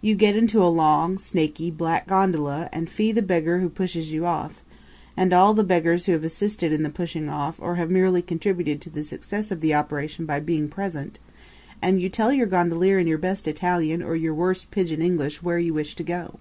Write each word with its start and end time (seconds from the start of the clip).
You 0.00 0.14
get 0.14 0.36
into 0.36 0.64
a 0.64 0.72
long, 0.72 1.18
snaky, 1.18 1.70
black 1.70 2.06
gondola 2.06 2.70
and 2.72 2.88
fee 2.88 3.12
the 3.12 3.20
beggar 3.20 3.58
who 3.58 3.68
pushes 3.68 4.10
you 4.10 4.24
off, 4.24 4.62
and 5.18 5.34
all 5.34 5.52
the 5.52 5.60
other 5.60 5.66
beggars 5.68 6.06
who 6.06 6.12
have 6.12 6.24
assisted 6.24 6.72
in 6.72 6.82
the 6.82 6.88
pushing 6.88 7.28
off 7.28 7.60
or 7.60 7.74
have 7.74 7.90
merely 7.90 8.22
contributed 8.22 8.80
to 8.80 8.88
the 8.88 9.02
success 9.02 9.50
of 9.50 9.60
the 9.60 9.74
operation 9.74 10.24
by 10.24 10.40
being 10.40 10.68
present, 10.70 11.18
and 11.82 12.00
you 12.00 12.08
tell 12.08 12.32
your 12.32 12.46
gondolier 12.46 12.98
in 12.98 13.06
your 13.06 13.18
best 13.18 13.46
Italian 13.46 14.02
or 14.02 14.16
your 14.16 14.32
worst 14.32 14.70
pidgin 14.70 15.02
English 15.02 15.42
where 15.42 15.58
you 15.58 15.74
wish 15.74 15.94
to 15.96 16.02
go. 16.04 16.40